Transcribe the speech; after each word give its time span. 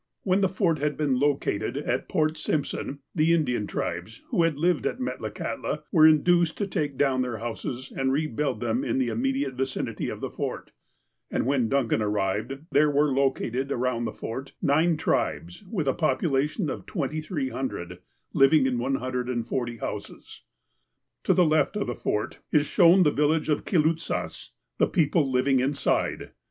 When 0.23 0.41
the 0.41 0.49
Fort 0.49 0.79
had 0.79 0.97
been 0.97 1.19
located 1.19 1.77
at 1.77 2.09
Port 2.09 2.35
Simpson, 2.35 3.01
the 3.13 3.33
Indian 3.35 3.67
tribes, 3.67 4.23
who 4.31 4.41
had 4.41 4.57
lived 4.57 4.87
at 4.87 4.97
Metlakahtla, 4.99 5.83
were 5.91 6.07
in 6.07 6.23
duced 6.23 6.57
to 6.57 6.65
take 6.65 6.97
down 6.97 7.21
their 7.21 7.37
houses 7.37 7.93
and 7.95 8.11
rebuild 8.11 8.61
them 8.61 8.83
in 8.83 8.97
the 8.97 9.09
immediate 9.09 9.53
vicinity 9.53 10.09
of 10.09 10.19
the 10.19 10.31
Fort, 10.31 10.71
and 11.29 11.45
when 11.45 11.69
Duncan 11.69 12.01
arrived, 12.01 12.61
there 12.71 12.89
were, 12.89 13.13
located 13.13 13.71
around 13.71 14.05
the 14.05 14.11
Fort, 14.11 14.53
nine 14.59 14.97
tribes 14.97 15.63
with 15.69 15.87
a 15.87 15.93
population 15.93 16.67
of 16.71 16.87
2,300, 16.87 17.99
living 18.33 18.65
in 18.65 18.79
140 18.79 19.77
houses. 19.77 20.41
To 21.25 21.33
the 21.35 21.45
left 21.45 21.75
of 21.77 21.85
the 21.85 21.93
Fort 21.93 22.39
is 22.51 22.65
shown 22.65 23.03
the 23.03 23.11
village 23.11 23.49
of 23.49 23.63
the 23.63 23.69
Kitlootsahs 23.71 24.49
(the 24.79 24.87
people 24.87 25.29
living 25.31 25.59
inside). 25.59 26.31